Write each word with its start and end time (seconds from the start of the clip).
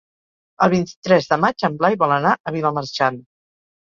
El 0.65 0.69
vint-i-tres 0.73 1.27
de 1.33 1.37
maig 1.43 1.65
en 1.69 1.75
Blai 1.81 1.97
vol 2.05 2.13
anar 2.15 2.31
a 2.33 2.55
Vilamarxant. 2.57 3.21